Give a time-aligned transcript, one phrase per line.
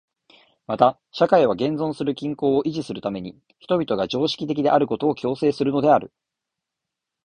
[0.65, 6.11] また社会は現存する均衡を維持するために人々が常識的であることを強制するのである。